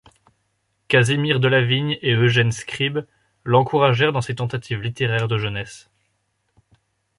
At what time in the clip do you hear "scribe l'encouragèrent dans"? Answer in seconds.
2.51-4.19